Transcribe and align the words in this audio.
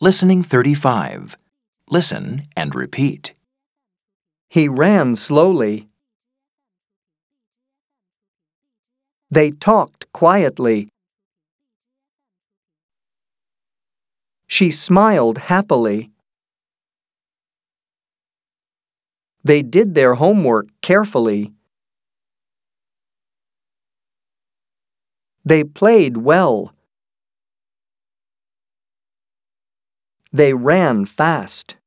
Listening 0.00 0.44
35. 0.44 1.36
Listen 1.90 2.42
and 2.56 2.72
repeat. 2.72 3.34
He 4.48 4.68
ran 4.68 5.16
slowly. 5.16 5.88
They 9.28 9.50
talked 9.50 10.06
quietly. 10.12 10.88
She 14.46 14.70
smiled 14.70 15.38
happily. 15.38 16.12
They 19.42 19.62
did 19.62 19.96
their 19.96 20.14
homework 20.14 20.68
carefully. 20.80 21.52
They 25.44 25.64
played 25.64 26.18
well. 26.18 26.72
They 30.32 30.52
ran 30.52 31.06
fast. 31.06 31.77